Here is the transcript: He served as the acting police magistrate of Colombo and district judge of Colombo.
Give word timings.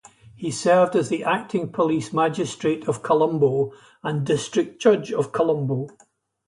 He 0.35 0.49
served 0.49 0.95
as 0.95 1.09
the 1.09 1.23
acting 1.23 1.71
police 1.71 2.11
magistrate 2.11 2.87
of 2.87 3.03
Colombo 3.03 3.71
and 4.01 4.25
district 4.25 4.81
judge 4.81 5.13
of 5.13 5.31
Colombo. 5.31 5.89